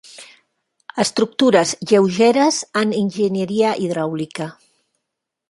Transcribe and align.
Estructures 1.03 1.73
lleugeres 1.91 2.59
en 2.83 2.97
enginyeria 3.03 3.75
hidràulica. 3.85 4.51